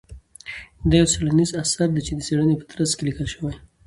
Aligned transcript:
دا 0.89 0.95
يو 0.99 1.11
څېړنيز 1.13 1.51
اثر 1.61 1.87
دى 1.95 2.01
چې 2.07 2.13
د 2.15 2.19
څېړنې 2.27 2.55
په 2.59 2.65
ترڅ 2.71 2.91
کې 2.97 3.03
ليکل 3.07 3.27
شوى. 3.33 3.53